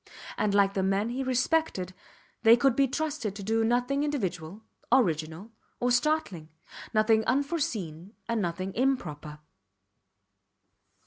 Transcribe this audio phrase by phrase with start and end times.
[0.35, 1.93] And like the men he respected
[2.41, 6.49] they could be trusted to do nothing individual, original, or startling
[6.91, 9.41] nothing unforeseen and nothing improper.